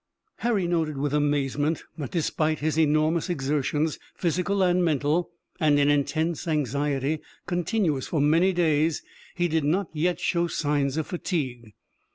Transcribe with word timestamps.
Harry 0.37 0.65
noted 0.65 0.97
with 0.97 1.13
amazement 1.13 1.83
that 1.95 2.09
despite 2.09 2.57
his 2.57 2.75
enormous 2.79 3.29
exertions, 3.29 3.99
physical 4.15 4.63
and 4.63 4.83
mental, 4.83 5.29
and 5.59 5.77
an 5.77 5.91
intense 5.91 6.47
anxiety, 6.47 7.19
continuous 7.45 8.07
for 8.07 8.19
many 8.19 8.51
days, 8.51 9.03
he 9.35 9.47
did 9.47 9.63
not 9.63 9.89
yet 9.93 10.19
show 10.19 10.47
signs 10.47 10.97
of 10.97 11.05
fatigue. 11.05 11.73